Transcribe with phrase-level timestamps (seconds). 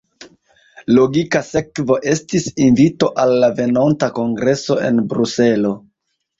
[0.95, 5.79] Logika sekvo estis invito al la venonta kongreso en Bruselo.